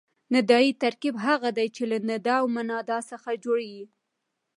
[0.33, 3.83] ندایي ترکیب هغه دئ، چي له ندا او منادا څخه جوړ يي.